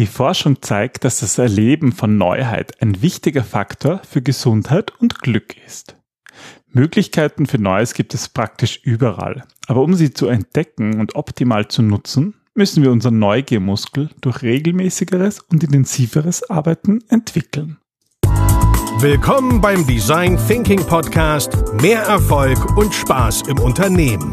[0.00, 5.54] Die Forschung zeigt, dass das Erleben von Neuheit ein wichtiger Faktor für Gesundheit und Glück
[5.66, 5.94] ist.
[6.68, 9.44] Möglichkeiten für Neues gibt es praktisch überall.
[9.66, 15.40] Aber um sie zu entdecken und optimal zu nutzen, müssen wir unseren Neugiermuskel durch regelmäßigeres
[15.40, 17.76] und intensiveres Arbeiten entwickeln.
[19.00, 24.32] Willkommen beim Design Thinking Podcast Mehr Erfolg und Spaß im Unternehmen.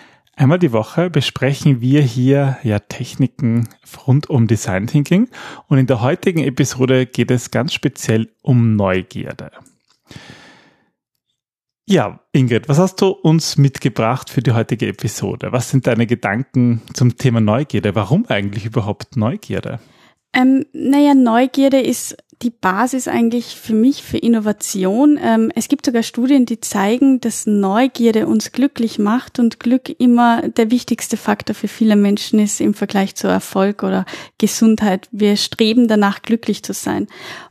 [0.41, 3.69] Einmal die Woche besprechen wir hier ja Techniken
[4.07, 5.29] rund um Design Thinking
[5.67, 9.51] und in der heutigen Episode geht es ganz speziell um Neugierde.
[11.85, 15.51] Ja, Ingrid, was hast du uns mitgebracht für die heutige Episode?
[15.51, 17.93] Was sind deine Gedanken zum Thema Neugierde?
[17.93, 19.79] Warum eigentlich überhaupt Neugierde?
[20.33, 25.19] Ähm, naja, Neugierde ist die Basis eigentlich für mich für Innovation.
[25.21, 30.47] Ähm, es gibt sogar Studien, die zeigen, dass Neugierde uns glücklich macht und Glück immer
[30.49, 34.05] der wichtigste Faktor für viele Menschen ist im Vergleich zu Erfolg oder
[34.37, 35.07] Gesundheit.
[35.11, 37.07] Wir streben danach, glücklich zu sein.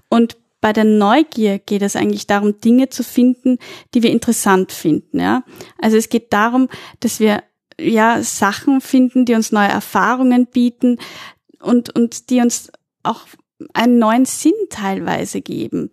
[0.08, 3.58] Und bei der Neugier geht es eigentlich darum, Dinge zu finden,
[3.94, 5.20] die wir interessant finden.
[5.20, 5.44] Ja?
[5.80, 7.42] Also es geht darum, dass wir
[7.78, 10.98] ja Sachen finden, die uns neue Erfahrungen bieten
[11.60, 12.70] und, und die uns
[13.02, 13.26] auch
[13.74, 15.90] einen neuen Sinn teilweise geben.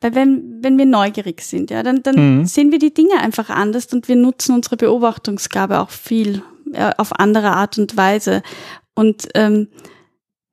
[0.00, 2.46] Weil wenn, wenn wir neugierig sind, ja, dann, dann mhm.
[2.46, 7.18] sehen wir die Dinge einfach anders und wir nutzen unsere Beobachtungsgabe auch viel äh, auf
[7.18, 8.42] andere Art und Weise.
[8.94, 9.68] Und ähm,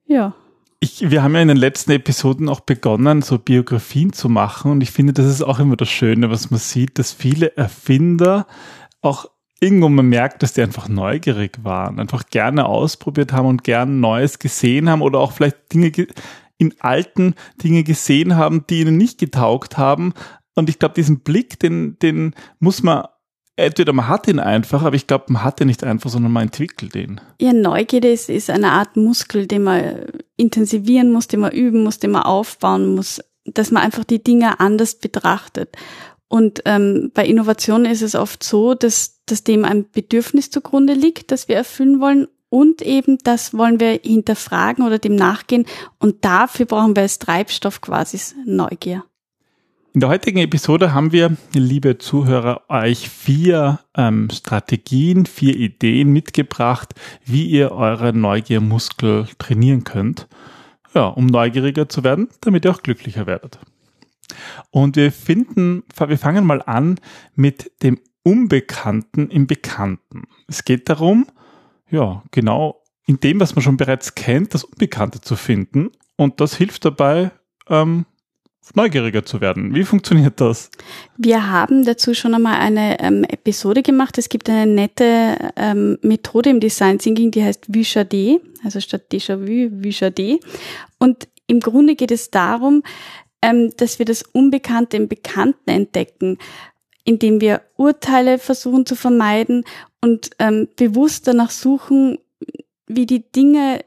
[0.06, 0.34] ja.
[0.80, 4.70] Ich, wir haben ja in den letzten Episoden auch begonnen, so Biografien zu machen.
[4.70, 8.46] Und ich finde, das ist auch immer das Schöne, was man sieht, dass viele Erfinder
[9.00, 9.30] auch
[9.64, 14.38] irgendwo man merkt, dass die einfach neugierig waren, einfach gerne ausprobiert haben und gern Neues
[14.38, 15.90] gesehen haben oder auch vielleicht Dinge
[16.58, 20.12] in alten Dinge gesehen haben, die ihnen nicht getaugt haben.
[20.54, 23.06] Und ich glaube, diesen Blick, den, den muss man
[23.56, 26.44] entweder man hat ihn einfach, aber ich glaube, man hat ihn nicht einfach, sondern man
[26.44, 27.20] entwickelt ihn.
[27.40, 31.98] Ja, Neugierde ist, ist eine Art Muskel, den man intensivieren muss, den man üben muss,
[31.98, 35.76] den man aufbauen muss, dass man einfach die Dinge anders betrachtet.
[36.28, 41.30] Und ähm, bei Innovation ist es oft so, dass, dass dem ein Bedürfnis zugrunde liegt,
[41.30, 42.28] das wir erfüllen wollen.
[42.48, 45.66] Und eben das wollen wir hinterfragen oder dem nachgehen.
[45.98, 49.04] Und dafür brauchen wir als Treibstoff quasi Neugier.
[49.92, 56.94] In der heutigen Episode haben wir, liebe Zuhörer, euch vier ähm, Strategien, vier Ideen mitgebracht,
[57.24, 60.26] wie ihr eure Neugiermuskel trainieren könnt,
[60.94, 63.60] ja, um neugieriger zu werden, damit ihr auch glücklicher werdet.
[64.70, 67.00] Und wir finden, wir fangen mal an
[67.34, 70.24] mit dem Unbekannten im Bekannten.
[70.48, 71.26] Es geht darum,
[71.90, 75.90] ja, genau in dem, was man schon bereits kennt, das Unbekannte zu finden.
[76.16, 77.32] Und das hilft dabei,
[77.68, 78.06] ähm,
[78.72, 79.74] neugieriger zu werden.
[79.74, 80.70] Wie funktioniert das?
[81.18, 84.16] Wir haben dazu schon einmal eine ähm, Episode gemacht.
[84.16, 89.84] Es gibt eine nette ähm, Methode im Design Thinking, die heißt Vushade, also statt Déjà-vu,
[89.84, 90.40] Vushade.
[90.98, 92.82] Und im Grunde geht es darum,
[93.44, 96.38] ähm, dass wir das Unbekannte im Bekannten entdecken,
[97.04, 99.64] indem wir Urteile versuchen zu vermeiden
[100.00, 102.16] und ähm, bewusst danach suchen,
[102.86, 103.84] wie die Dinge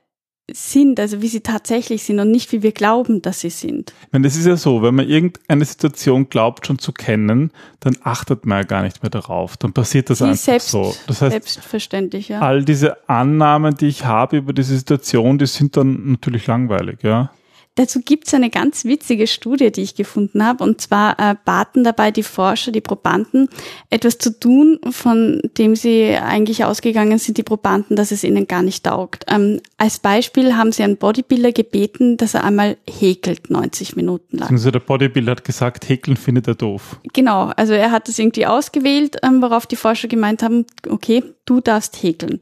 [0.49, 3.93] sind, also wie sie tatsächlich sind und nicht wie wir glauben, dass sie sind.
[4.05, 7.97] Ich meine, das ist ja so, wenn man irgendeine Situation glaubt schon zu kennen, dann
[8.03, 9.57] achtet man ja gar nicht mehr darauf.
[9.57, 10.95] Dann passiert das die einfach selbst, so.
[11.07, 12.41] Das heißt, selbstverständlich, ja.
[12.41, 17.31] All diese Annahmen, die ich habe über diese Situation, die sind dann natürlich langweilig, ja.
[17.77, 20.63] Dazu gibt es eine ganz witzige Studie, die ich gefunden habe.
[20.63, 23.49] Und zwar äh, baten dabei die Forscher, die Probanden,
[23.91, 28.63] etwas zu tun, von dem sie eigentlich ausgegangen sind, die Probanden, dass es ihnen gar
[28.63, 29.25] nicht taugt.
[29.27, 34.49] Ähm, als Beispiel haben sie einen Bodybuilder gebeten, dass er einmal häkelt, 90 Minuten lang.
[34.49, 36.99] Also der Bodybuilder hat gesagt, häkeln findet er doof.
[37.13, 41.61] Genau, also er hat das irgendwie ausgewählt, ähm, worauf die Forscher gemeint haben, okay, du
[41.61, 42.41] darfst häkeln.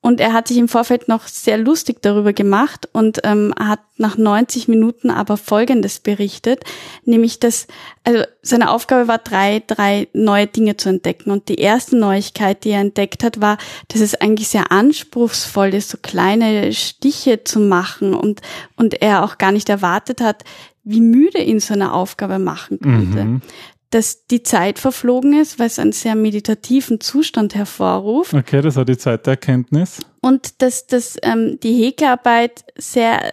[0.00, 4.16] Und er hat sich im Vorfeld noch sehr lustig darüber gemacht und ähm, hat nach
[4.16, 6.64] 90 Minuten aber Folgendes berichtet,
[7.04, 7.66] nämlich dass,
[8.04, 11.30] also seine Aufgabe war, drei, drei neue Dinge zu entdecken.
[11.30, 13.58] Und die erste Neuigkeit, die er entdeckt hat, war,
[13.88, 18.40] dass es eigentlich sehr anspruchsvoll ist, so kleine Stiche zu machen und,
[18.76, 20.44] und er auch gar nicht erwartet hat,
[20.84, 23.24] wie müde ihn so eine Aufgabe machen könnte.
[23.24, 23.42] Mhm
[23.90, 28.34] dass die Zeit verflogen ist, weil es einen sehr meditativen Zustand hervorruft.
[28.34, 30.00] Okay, das war die Zeiterkenntnis.
[30.20, 33.30] Und dass, dass ähm, die Häkelarbeit sehr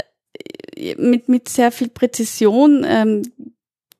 [0.98, 3.24] mit, mit sehr viel Präzision ähm,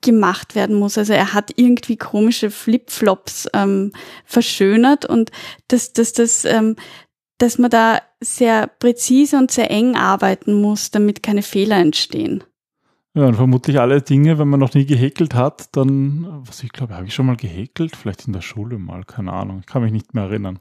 [0.02, 0.98] gemacht werden muss.
[0.98, 3.92] Also er hat irgendwie komische Flipflops ähm,
[4.24, 5.32] verschönert und
[5.68, 6.76] dass, dass, dass, ähm,
[7.40, 12.44] dass man da sehr präzise und sehr eng arbeiten muss, damit keine Fehler entstehen.
[13.16, 16.96] Ja, und vermutlich alle Dinge, wenn man noch nie gehäkelt hat, dann, was ich glaube,
[16.96, 17.96] habe ich schon mal gehäkelt?
[17.96, 20.60] Vielleicht in der Schule mal, keine Ahnung, ich kann mich nicht mehr erinnern.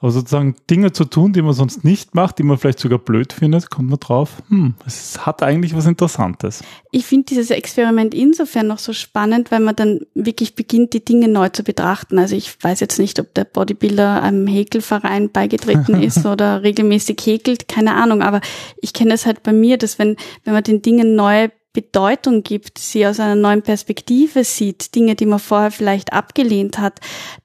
[0.00, 3.32] Aber sozusagen Dinge zu tun, die man sonst nicht macht, die man vielleicht sogar blöd
[3.32, 6.62] findet, kommt man drauf, hm, es hat eigentlich was Interessantes.
[6.90, 11.28] Ich finde dieses Experiment insofern noch so spannend, weil man dann wirklich beginnt, die Dinge
[11.28, 12.18] neu zu betrachten.
[12.18, 17.68] Also ich weiß jetzt nicht, ob der Bodybuilder einem Häkelverein beigetreten ist oder regelmäßig häkelt,
[17.68, 18.42] keine Ahnung, aber
[18.82, 22.78] ich kenne es halt bei mir, dass wenn, wenn man den Dingen neu Bedeutung gibt,
[22.78, 27.00] sie aus einer neuen Perspektive sieht, Dinge, die man vorher vielleicht abgelehnt hat,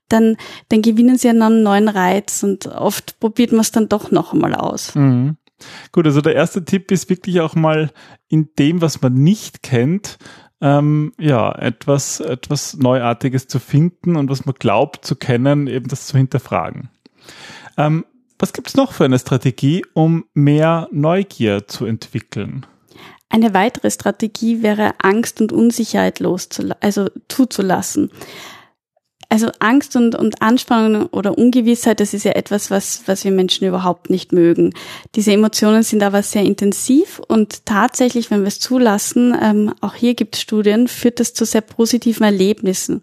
[0.10, 0.38] dann,
[0.70, 4.56] dann gewinnen sie einen neuen Reiz und oft probiert man es dann doch noch einmal
[4.56, 4.96] aus.
[4.96, 5.38] Mhm.
[5.92, 7.92] Gut, also der erste Tipp ist wirklich auch mal
[8.28, 10.18] in dem, was man nicht kennt,
[10.62, 16.08] ähm, ja, etwas, etwas Neuartiges zu finden und was man glaubt zu kennen, eben das
[16.08, 16.90] zu hinterfragen.
[17.78, 18.06] Ähm,
[18.38, 22.66] was gibt es noch für eine Strategie, um mehr Neugier zu entwickeln?
[23.30, 28.12] Eine weitere Strategie wäre, Angst und Unsicherheit loszulassen, also zuzulassen.
[29.36, 33.68] Also Angst und, und Anspannung oder Ungewissheit, das ist ja etwas, was, was wir Menschen
[33.68, 34.74] überhaupt nicht mögen.
[35.14, 40.14] Diese Emotionen sind aber sehr intensiv und tatsächlich, wenn wir es zulassen, ähm, auch hier
[40.14, 43.02] gibt es Studien, führt das zu sehr positiven Erlebnissen.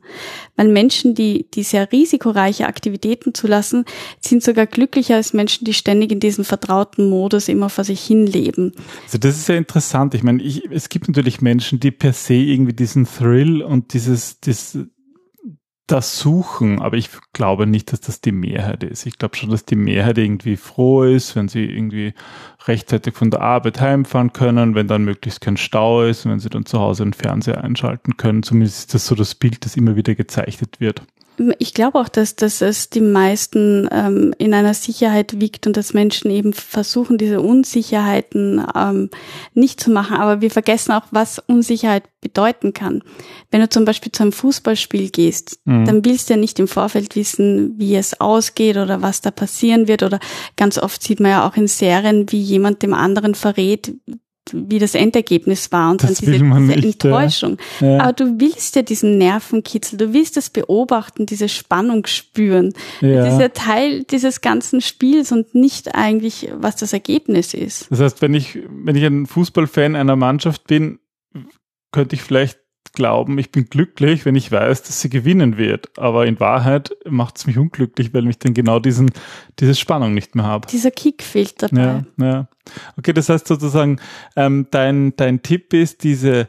[0.57, 3.85] Weil Menschen, die, die sehr risikoreiche Aktivitäten zulassen,
[4.19, 8.27] sind sogar glücklicher als Menschen, die ständig in diesem vertrauten Modus immer vor sich hin
[8.27, 8.73] leben.
[9.05, 10.15] Also das ist ja interessant.
[10.15, 14.41] Ich meine, ich, es gibt natürlich Menschen, die per se irgendwie diesen Thrill und dieses,
[14.41, 14.79] dieses
[15.93, 19.05] das suchen, aber ich glaube nicht, dass das die Mehrheit ist.
[19.05, 22.15] Ich glaube schon, dass die Mehrheit irgendwie froh ist, wenn sie irgendwie
[22.67, 26.65] rechtzeitig von der Arbeit heimfahren können, wenn dann möglichst kein Stau ist, wenn sie dann
[26.65, 28.43] zu Hause einen Fernseher einschalten können.
[28.43, 31.03] Zumindest ist das so das Bild, das immer wieder gezeichnet wird.
[31.59, 35.95] Ich glaube auch, dass, dass es die meisten ähm, in einer Sicherheit wiegt und dass
[35.95, 39.11] Menschen eben versuchen, diese Unsicherheiten ähm,
[39.55, 40.17] nicht zu machen.
[40.17, 43.03] Aber wir vergessen auch, was Unsicherheit bedeuten kann.
[43.51, 45.87] Wenn du zum Beispiel zu einem Fußballspiel gehst, mhm.
[45.87, 49.89] dann willst du ja nicht im Vorfeld wissen, wie es ausgeht oder was da passieren
[49.89, 50.03] wird.
[50.03, 50.21] Oder
[50.57, 53.95] ganz oft sieht man ja auch in Serien, wie jemand dem anderen verrät,
[54.51, 57.59] wie das Endergebnis war und das dann diese, diese nicht, Enttäuschung.
[57.81, 58.01] Ja.
[58.01, 62.73] Aber du willst ja diesen Nervenkitzel, du willst das beobachten, diese Spannung spüren.
[63.01, 63.25] Ja.
[63.25, 67.87] Das ist ja Teil dieses ganzen Spiels und nicht eigentlich, was das Ergebnis ist.
[67.91, 70.99] Das heißt, wenn ich, wenn ich ein Fußballfan einer Mannschaft bin,
[71.93, 72.62] könnte ich vielleicht
[72.93, 75.99] glauben, ich bin glücklich, wenn ich weiß, dass sie gewinnen wird.
[75.99, 79.11] Aber in Wahrheit macht es mich unglücklich, weil ich dann genau diesen,
[79.59, 80.69] diese Spannung nicht mehr habe.
[80.69, 82.05] Dieser Kick fehlt dabei.
[82.19, 82.49] Ja, ja.
[82.97, 83.99] Okay, das heißt sozusagen,
[84.37, 86.49] ähm, dein, dein Tipp ist, diese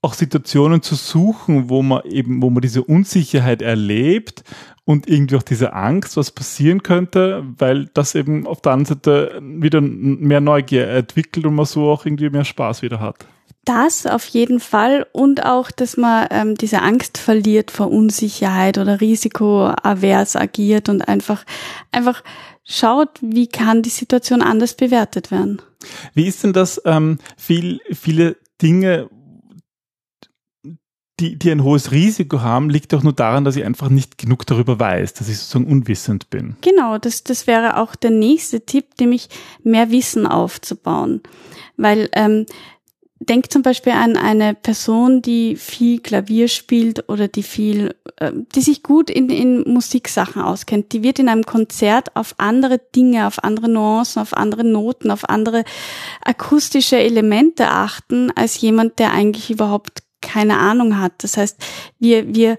[0.00, 4.44] auch Situationen zu suchen, wo man eben, wo man diese Unsicherheit erlebt
[4.84, 9.40] und irgendwie auch diese Angst, was passieren könnte, weil das eben auf der anderen Seite
[9.42, 13.26] wieder mehr Neugier entwickelt und man so auch irgendwie mehr Spaß wieder hat.
[13.64, 19.00] Das auf jeden Fall und auch, dass man ähm, diese Angst verliert vor Unsicherheit oder
[19.00, 21.44] risikoavers agiert und einfach
[21.92, 22.22] einfach
[22.64, 25.60] schaut, wie kann die Situation anders bewertet werden.
[26.14, 26.80] Wie ist denn das?
[26.84, 29.08] Ähm, viel, viele Dinge,
[31.20, 34.46] die, die ein hohes Risiko haben, liegt doch nur daran, dass ich einfach nicht genug
[34.46, 36.56] darüber weiß, dass ich sozusagen unwissend bin.
[36.60, 39.28] Genau, das, das wäre auch der nächste Tipp, nämlich
[39.62, 41.22] mehr Wissen aufzubauen.
[41.76, 42.46] Weil ähm,
[43.20, 48.60] denk zum Beispiel an eine Person, die viel Klavier spielt oder die viel, äh, die
[48.60, 50.92] sich gut in, in Musiksachen auskennt.
[50.92, 55.28] Die wird in einem Konzert auf andere Dinge, auf andere Nuancen, auf andere Noten, auf
[55.28, 55.64] andere
[56.24, 61.12] akustische Elemente achten, als jemand, der eigentlich überhaupt keine Ahnung hat.
[61.18, 61.58] Das heißt,
[61.98, 62.56] wir, wir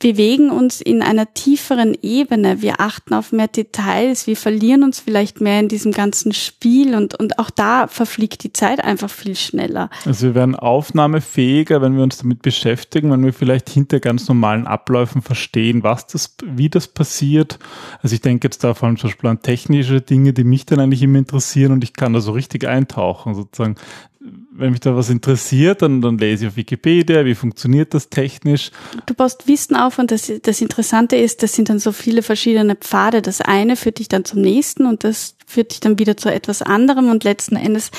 [0.00, 2.62] bewegen uns in einer tieferen Ebene.
[2.62, 4.26] Wir achten auf mehr Details.
[4.26, 8.52] Wir verlieren uns vielleicht mehr in diesem ganzen Spiel und, und auch da verfliegt die
[8.52, 9.90] Zeit einfach viel schneller.
[10.06, 14.66] Also wir werden aufnahmefähiger, wenn wir uns damit beschäftigen, wenn wir vielleicht hinter ganz normalen
[14.66, 17.58] Abläufen verstehen, was das, wie das passiert.
[18.02, 20.80] Also ich denke jetzt da vor allem zum Beispiel an technische Dinge, die mich dann
[20.80, 23.76] eigentlich immer interessieren und ich kann da so richtig eintauchen, sozusagen
[24.22, 28.70] wenn mich da was interessiert, dann, dann lese ich auf Wikipedia, wie funktioniert das technisch.
[29.06, 32.76] Du baust Wissen auf und das, das Interessante ist, das sind dann so viele verschiedene
[32.76, 33.22] Pfade.
[33.22, 36.60] Das eine führt dich dann zum nächsten und das führt dich dann wieder zu etwas
[36.60, 37.90] anderem und letzten Endes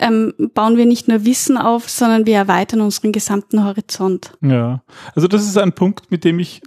[0.00, 4.32] ähm, bauen wir nicht nur Wissen auf, sondern wir erweitern unseren gesamten Horizont.
[4.42, 4.82] Ja,
[5.14, 6.62] also das ist ein Punkt, mit dem ich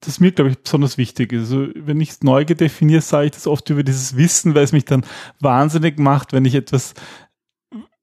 [0.00, 1.50] das mir, glaube ich, besonders wichtig ist.
[1.50, 4.84] Also, wenn ich Neugier definiere, sage ich das oft über dieses Wissen, weil es mich
[4.84, 5.04] dann
[5.40, 6.94] wahnsinnig macht, wenn ich etwas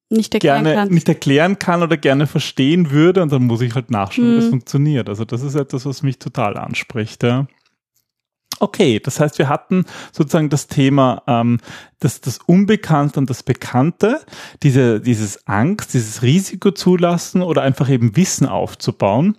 [0.10, 0.90] nicht erklären gerne kann.
[0.90, 4.46] nicht erklären kann oder gerne verstehen würde und dann muss ich halt nachschauen, wie das
[4.46, 4.50] Mhm.
[4.52, 5.08] funktioniert.
[5.10, 7.24] Also das ist etwas, was mich total anspricht.
[7.24, 7.48] Ja.
[8.60, 11.60] Okay, das heißt, wir hatten sozusagen das Thema ähm,
[12.00, 14.22] das, das Unbekannte und das Bekannte,
[14.64, 19.36] diese, dieses Angst, dieses Risiko zulassen oder einfach eben Wissen aufzubauen.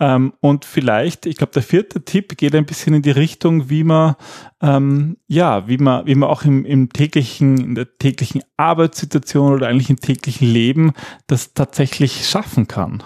[0.00, 3.84] Ähm, und vielleicht, ich glaube, der vierte Tipp geht ein bisschen in die Richtung, wie
[3.84, 4.16] man
[4.60, 9.68] ähm, ja, wie man, wie man auch im, im täglichen, in der täglichen Arbeitssituation oder
[9.68, 10.92] eigentlich im täglichen Leben
[11.26, 13.02] das tatsächlich schaffen kann.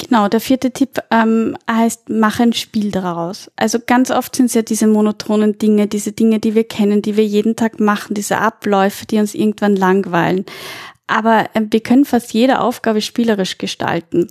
[0.00, 3.50] Genau, der vierte Tipp ähm, heißt, mach ein Spiel daraus.
[3.56, 7.18] Also ganz oft sind es ja diese monotonen Dinge, diese Dinge, die wir kennen, die
[7.18, 10.46] wir jeden Tag machen, diese Abläufe, die uns irgendwann langweilen.
[11.06, 14.28] Aber ähm, wir können fast jede Aufgabe spielerisch gestalten.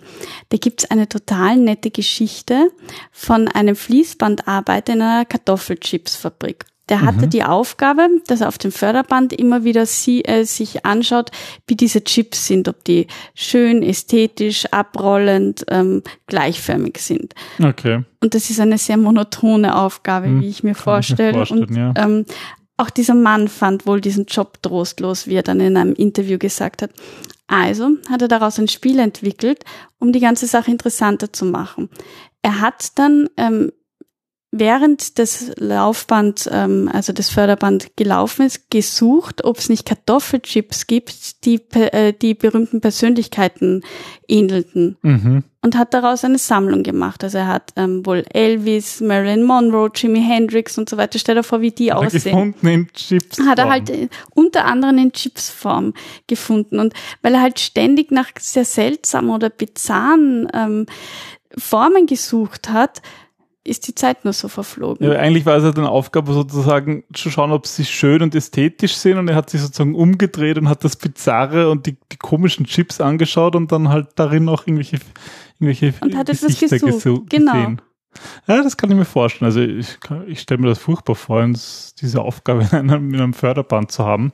[0.48, 2.72] Da gibt's eine total nette Geschichte
[3.12, 6.64] von einem Fließbandarbeiter in einer Kartoffelchipsfabrik.
[6.90, 11.30] Der hatte die Aufgabe, dass er auf dem Förderband immer wieder sie, äh, sich anschaut,
[11.66, 17.34] wie diese Chips sind, ob die schön, ästhetisch, abrollend, ähm, gleichförmig sind.
[17.62, 18.04] Okay.
[18.20, 21.46] Und das ist eine sehr monotone Aufgabe, Hm, wie ich mir kann ich mir vorstelle.
[21.48, 21.94] und ja.
[21.96, 22.26] ähm,
[22.76, 26.82] auch dieser Mann fand wohl diesen Job trostlos, wie er dann in einem Interview gesagt
[26.82, 26.90] hat.
[27.46, 29.64] Also hat er daraus ein Spiel entwickelt,
[29.98, 31.88] um die ganze Sache interessanter zu machen.
[32.42, 33.70] Er hat dann ähm,
[34.52, 41.44] während das Laufband, ähm, also das Förderband gelaufen ist, gesucht, ob es nicht Kartoffelchips gibt,
[41.44, 43.82] die äh, die berühmten Persönlichkeiten
[44.26, 45.44] ähnelten Mhm.
[45.62, 47.22] und hat daraus eine Sammlung gemacht.
[47.22, 51.18] Also er hat ähm, wohl Elvis, Marilyn Monroe, Jimi Hendrix und so weiter.
[51.20, 52.22] Stell dir vor, wie die Hat er aussehen.
[52.54, 53.38] gefunden in Chips.
[53.46, 55.94] Hat er halt äh, unter anderem in Chipsform
[56.26, 56.80] gefunden.
[56.80, 60.86] Und weil er halt ständig nach sehr seltsamen oder bizarren ähm,
[61.56, 63.02] Formen gesucht hat,
[63.62, 65.06] ist die Zeit nur so verflogen.
[65.06, 68.94] Ja, eigentlich war es ja eine Aufgabe sozusagen zu schauen, ob sie schön und ästhetisch
[68.94, 72.64] sind und er hat sich sozusagen umgedreht und hat das Bizarre und die, die komischen
[72.64, 74.98] Chips angeschaut und dann halt darin auch irgendwelche,
[75.58, 77.52] irgendwelche Und hat etwas Gesichter gesucht, gesu- genau.
[77.52, 77.82] gesehen.
[78.48, 79.46] Ja, das kann ich mir vorstellen.
[79.46, 81.46] Also ich, ich stelle mir das furchtbar vor,
[82.00, 84.32] diese Aufgabe in einem, in einem Förderband zu haben.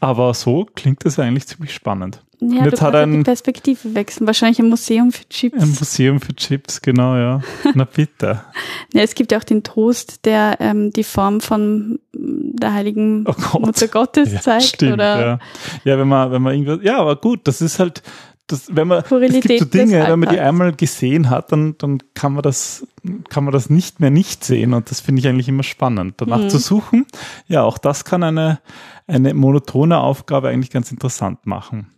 [0.00, 2.22] Aber so klingt das ja eigentlich ziemlich spannend.
[2.38, 4.26] Ja, jetzt du hat halt die ein- Perspektive wechseln.
[4.26, 5.60] Wahrscheinlich ein Museum für Chips.
[5.60, 7.40] Ein Museum für Chips, genau, ja.
[7.74, 8.42] Na bitte.
[8.92, 13.24] Ja, es gibt ja auch den Toast, der ähm, die Form von mm, der heiligen
[13.26, 13.60] Oh Gott.
[13.66, 14.62] Mutter Gottes Ja, zeigt.
[14.64, 15.38] stimmt, oder ja.
[15.84, 18.02] Ja, wenn man, wenn man irgendwas, ja, aber gut, das ist halt,
[18.46, 21.76] das, wenn man, es Skurrilität gibt so Dinge, wenn man die einmal gesehen hat, dann,
[21.78, 22.86] dann kann man das,
[23.28, 26.42] kann man das nicht mehr nicht sehen und das finde ich eigentlich immer spannend, danach
[26.42, 26.48] Mhm.
[26.50, 27.06] zu suchen.
[27.48, 28.60] Ja, auch das kann eine,
[29.08, 31.88] eine monotone Aufgabe eigentlich ganz interessant machen.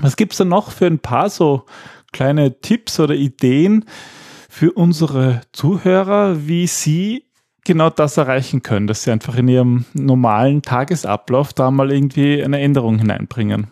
[0.00, 1.64] Was gibt's da noch für ein paar so
[2.12, 3.84] kleine Tipps oder Ideen
[4.48, 7.24] für unsere Zuhörer, wie sie
[7.64, 12.60] genau das erreichen können, dass sie einfach in ihrem normalen Tagesablauf da mal irgendwie eine
[12.60, 13.66] Änderung hineinbringen?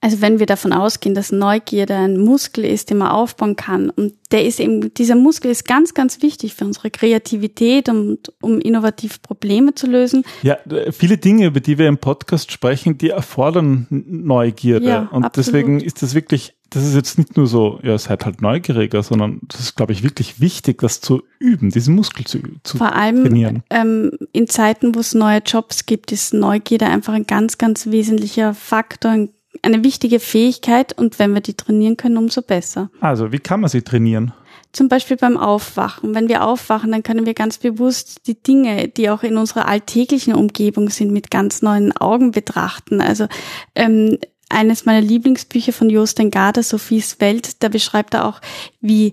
[0.00, 4.12] Also wenn wir davon ausgehen, dass Neugierde ein Muskel ist, den man aufbauen kann, und
[4.30, 9.22] der ist eben, dieser Muskel ist ganz, ganz wichtig für unsere Kreativität und um innovativ
[9.22, 10.24] Probleme zu lösen.
[10.42, 10.58] Ja,
[10.90, 14.86] viele Dinge, über die wir im Podcast sprechen, die erfordern Neugierde.
[14.86, 15.46] Ja, und absolut.
[15.46, 19.40] deswegen ist das wirklich, das ist jetzt nicht nur so, ja, seid halt neugieriger, sondern
[19.48, 23.24] das ist, glaube ich, wirklich wichtig, das zu üben, diesen Muskel zu, zu Vor allem
[23.24, 23.62] trainieren.
[23.70, 28.52] ähm, in Zeiten, wo es neue Jobs gibt, ist Neugierde einfach ein ganz, ganz wesentlicher
[28.52, 29.30] Faktor, ein-
[29.62, 30.92] eine wichtige Fähigkeit.
[30.98, 32.90] Und wenn wir die trainieren können, umso besser.
[33.00, 34.32] Also, wie kann man sie trainieren?
[34.72, 36.14] Zum Beispiel beim Aufwachen.
[36.14, 40.34] Wenn wir aufwachen, dann können wir ganz bewusst die Dinge, die auch in unserer alltäglichen
[40.34, 43.00] Umgebung sind, mit ganz neuen Augen betrachten.
[43.00, 43.26] Also
[43.74, 48.40] ähm, eines meiner Lieblingsbücher von Jost Garder, Sophies Welt, da beschreibt er auch,
[48.80, 49.12] wie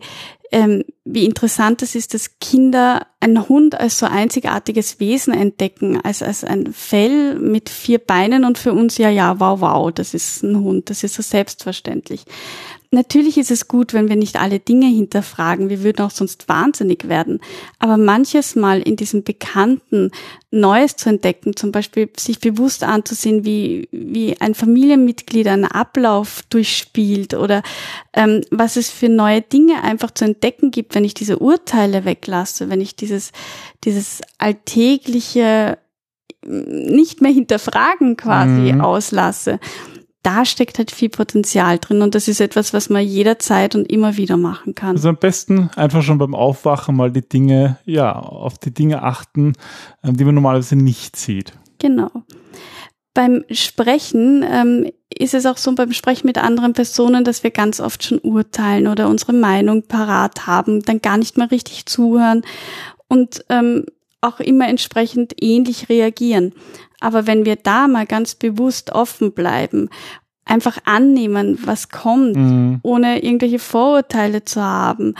[0.53, 6.21] ähm, wie interessant es ist, dass Kinder einen Hund als so einzigartiges Wesen entdecken, als,
[6.21, 10.43] als ein Fell mit vier Beinen und für uns ja, ja, wow, wow, das ist
[10.43, 12.25] ein Hund, das ist so selbstverständlich.
[12.93, 15.67] Natürlich ist es gut, wenn wir nicht alle Dinge hinterfragen.
[15.67, 17.39] Wir würden auch sonst wahnsinnig werden.
[17.79, 20.11] Aber manches Mal in diesem Bekannten
[20.51, 27.33] Neues zu entdecken, zum Beispiel sich bewusst anzusehen, wie, wie ein Familienmitglied einen Ablauf durchspielt
[27.33, 27.63] oder
[28.13, 32.69] ähm, was es für neue Dinge einfach zu entdecken gibt, wenn ich diese Urteile weglasse,
[32.69, 33.31] wenn ich dieses,
[33.85, 35.79] dieses alltägliche
[36.45, 38.81] nicht mehr hinterfragen quasi Mhm.
[38.81, 39.59] auslasse
[40.23, 44.15] da steckt halt viel Potenzial drin und das ist etwas, was man jederzeit und immer
[44.17, 44.95] wieder machen kann.
[44.95, 49.53] Also am besten einfach schon beim Aufwachen mal die Dinge, ja, auf die Dinge achten,
[50.03, 51.53] ähm, die man normalerweise nicht sieht.
[51.77, 52.09] Genau.
[53.13, 57.79] Beim Sprechen ähm, ist es auch so beim Sprechen mit anderen Personen, dass wir ganz
[57.79, 62.43] oft schon urteilen oder unsere Meinung parat haben, dann gar nicht mehr richtig zuhören
[63.07, 63.85] und ähm,
[64.23, 66.53] auch immer entsprechend ähnlich reagieren.
[66.99, 69.89] Aber wenn wir da mal ganz bewusst offen bleiben
[70.45, 72.79] einfach annehmen, was kommt, mhm.
[72.83, 75.15] ohne irgendwelche Vorurteile zu haben,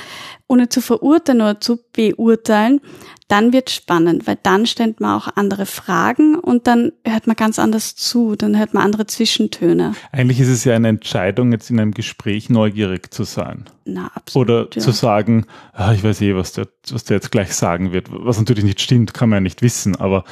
[0.48, 2.82] ohne zu verurteilen oder zu beurteilen,
[3.30, 7.58] dann wird spannend, weil dann stellt man auch andere Fragen und dann hört man ganz
[7.58, 9.94] anders zu, dann hört man andere Zwischentöne.
[10.12, 13.66] Eigentlich ist es ja eine Entscheidung, jetzt in einem Gespräch neugierig zu sein.
[13.86, 14.50] Na, absolut.
[14.50, 14.82] Oder ja.
[14.82, 18.38] zu sagen, ah, ich weiß eh, was der, was der jetzt gleich sagen wird, was
[18.38, 20.26] natürlich nicht stimmt, kann man ja nicht wissen, aber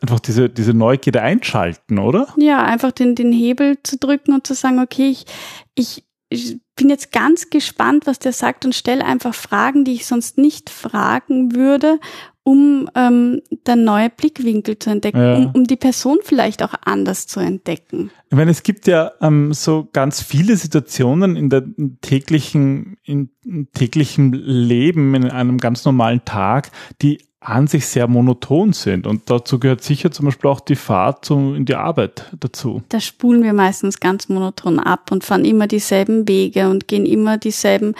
[0.00, 2.28] einfach diese, diese Neugierde einschalten, oder?
[2.36, 5.26] Ja, einfach den, den Hebel zu drücken und zu sagen, okay, ich,
[5.74, 10.06] ich, ich bin jetzt ganz gespannt, was der sagt und stelle einfach Fragen, die ich
[10.06, 11.98] sonst nicht fragen würde,
[12.42, 15.34] um ähm, dann neue Blickwinkel zu entdecken, ja.
[15.34, 18.10] um, um die Person vielleicht auch anders zu entdecken.
[18.30, 21.64] Ich meine, es gibt ja ähm, so ganz viele Situationen in der
[22.00, 23.30] täglichen, in
[23.74, 26.70] täglichen Leben, in einem ganz normalen Tag,
[27.02, 29.06] die an sich sehr monoton sind.
[29.06, 32.82] Und dazu gehört sicher zum Beispiel auch die Fahrt zum, in die Arbeit dazu.
[32.90, 37.38] Da spulen wir meistens ganz monoton ab und fahren immer dieselben Wege und gehen immer
[37.38, 37.94] dieselben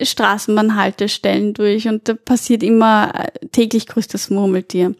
[0.00, 4.94] Straßenbahnhaltestellen durch und da passiert immer äh, täglich grüßt das Murmeltier.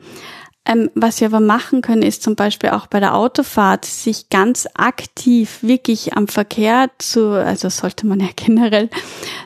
[0.69, 4.67] Ähm, was wir aber machen können, ist zum Beispiel auch bei der Autofahrt sich ganz
[4.75, 8.91] aktiv wirklich am Verkehr zu, also sollte man ja generell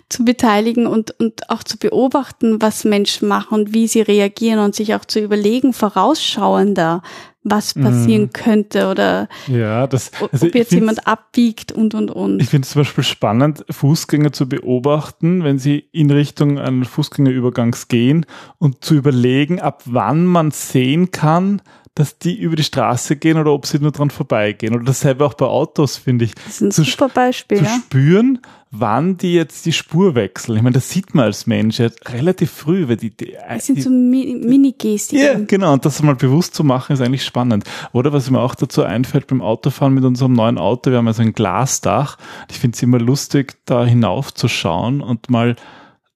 [0.08, 4.74] zu beteiligen und, und auch zu beobachten, was Menschen machen und wie sie reagieren und
[4.74, 7.02] sich auch zu überlegen, vorausschauender,
[7.42, 8.32] was passieren mm.
[8.32, 12.40] könnte oder ja, das, also ob jetzt jemand abbiegt und und und.
[12.40, 17.88] Ich finde es zum Beispiel spannend, Fußgänger zu beobachten, wenn sie in Richtung eines Fußgängerübergangs
[17.88, 18.26] gehen
[18.59, 21.62] und zu überlegen, ab wann man sehen kann,
[21.94, 24.75] dass die über die Straße gehen oder ob sie nur dran vorbeigehen.
[24.75, 26.35] Oder dasselbe auch bei Autos, finde ich.
[26.35, 27.59] Das ist ein zu, super Beispiel.
[27.59, 27.70] Zu ja?
[27.70, 28.38] spüren,
[28.70, 30.56] wann die jetzt die Spur wechseln.
[30.56, 33.76] Ich meine, das sieht man als Mensch ja relativ früh, weil die, die das sind
[33.78, 35.18] die, so Mini-Gestik.
[35.18, 35.73] Ja, genau.
[35.73, 37.64] Und das mal bewusst zu machen, ist eigentlich spannend.
[37.92, 41.23] Oder was mir auch dazu einfällt beim Autofahren mit unserem neuen Auto, wir haben also
[41.23, 42.18] ein Glasdach.
[42.50, 45.56] Ich finde es immer lustig, da hinaufzuschauen und mal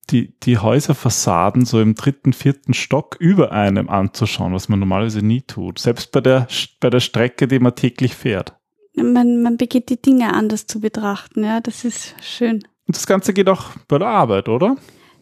[0.06, 5.42] die, die Häuserfassaden so im dritten, vierten Stock über einem anzuschauen, was man normalerweise nie
[5.42, 5.78] tut.
[5.78, 6.48] Selbst bei der,
[6.80, 8.54] bei der Strecke, die man täglich fährt.
[8.96, 12.64] Man, man beginnt die Dinge anders zu betrachten, ja, das ist schön.
[12.86, 14.76] Und das Ganze geht auch bei der Arbeit, oder?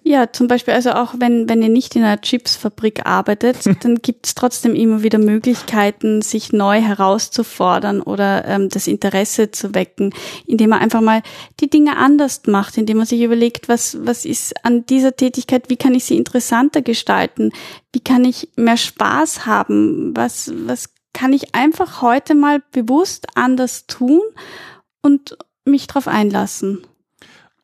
[0.04, 4.26] Ja, zum Beispiel, also auch wenn, wenn ihr nicht in einer Chipsfabrik arbeitet, dann gibt
[4.26, 10.12] es trotzdem immer wieder Möglichkeiten, sich neu herauszufordern oder ähm, das Interesse zu wecken,
[10.44, 11.22] indem man einfach mal
[11.60, 15.76] die Dinge anders macht, indem man sich überlegt, was, was ist an dieser Tätigkeit, wie
[15.76, 17.52] kann ich sie interessanter gestalten,
[17.92, 23.86] wie kann ich mehr Spaß haben, was, was kann ich einfach heute mal bewusst anders
[23.86, 24.20] tun
[25.00, 26.84] und mich darauf einlassen.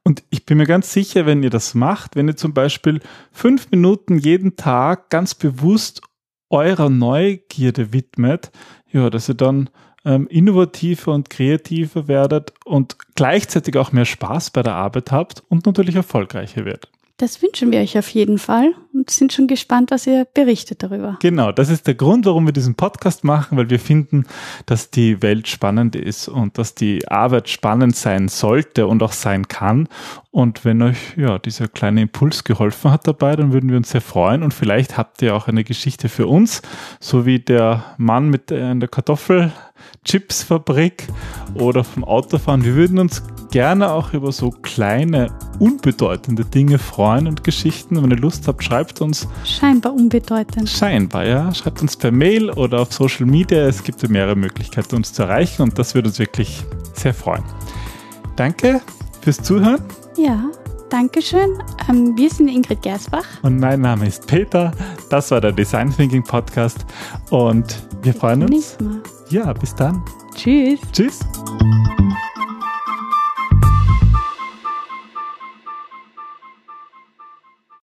[0.08, 3.70] Und ich bin mir ganz sicher, wenn ihr das macht, wenn ihr zum Beispiel fünf
[3.70, 6.00] Minuten jeden Tag ganz bewusst
[6.48, 8.50] eurer Neugierde widmet,
[8.90, 9.68] ja, dass ihr dann
[10.06, 15.66] ähm, innovativer und kreativer werdet und gleichzeitig auch mehr Spaß bei der Arbeit habt und
[15.66, 16.90] natürlich erfolgreicher werdet.
[17.20, 21.18] Das wünschen wir euch auf jeden Fall und sind schon gespannt, was ihr berichtet darüber.
[21.20, 24.24] Genau, das ist der Grund, warum wir diesen Podcast machen, weil wir finden,
[24.66, 29.48] dass die Welt spannend ist und dass die Arbeit spannend sein sollte und auch sein
[29.48, 29.88] kann.
[30.30, 34.00] Und wenn euch ja dieser kleine Impuls geholfen hat dabei, dann würden wir uns sehr
[34.00, 36.62] freuen und vielleicht habt ihr auch eine Geschichte für uns,
[37.00, 41.08] so wie der Mann mit der Kartoffelchipsfabrik
[41.54, 42.64] oder vom Autofahren.
[42.64, 48.02] Wir würden uns gerne auch über so kleine, unbedeutende Dinge freuen und Geschichten.
[48.02, 49.28] Wenn ihr Lust habt, schreibt uns.
[49.44, 50.68] Scheinbar unbedeutend.
[50.68, 51.54] Scheinbar, ja.
[51.54, 53.66] Schreibt uns per Mail oder auf Social Media.
[53.66, 57.44] Es gibt ja mehrere Möglichkeiten, uns zu erreichen und das würde uns wirklich sehr freuen.
[58.36, 58.80] Danke
[59.20, 59.82] fürs Zuhören.
[60.16, 60.44] Ja,
[60.90, 61.50] danke schön.
[61.88, 63.26] Ähm, wir sind Ingrid Gersbach.
[63.42, 64.72] Und mein Name ist Peter.
[65.10, 66.84] Das war der Design Thinking Podcast
[67.30, 68.76] und wir bis freuen uns.
[68.80, 69.00] Mal.
[69.30, 70.02] Ja, bis dann.
[70.34, 70.80] Tschüss.
[70.92, 71.20] Tschüss.